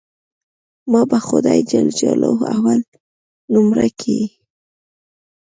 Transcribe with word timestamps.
ما 0.91 1.01
به 1.09 1.17
خداى 1.27 1.59
جل 1.69 1.87
جلاله 1.99 2.43
اول 2.57 2.81
نؤمره 3.53 3.87
کي. 3.99 4.19